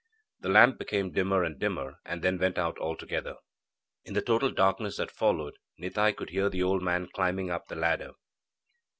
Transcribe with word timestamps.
The 0.39 0.49
lamp 0.49 0.79
became 0.79 1.11
dimmer 1.11 1.43
and 1.43 1.59
dimmer, 1.59 1.99
and 2.05 2.23
then 2.23 2.39
went 2.39 2.57
out 2.57 2.79
altogether. 2.79 3.35
In 4.03 4.15
the 4.15 4.21
total 4.23 4.49
darkness 4.49 4.97
that 4.97 5.11
followed, 5.11 5.53
Nitai 5.79 6.13
could 6.15 6.31
hear 6.31 6.49
the 6.49 6.63
old 6.63 6.81
man 6.81 7.07
climbing 7.13 7.51
up 7.51 7.67
the 7.67 7.75
ladder. 7.75 8.13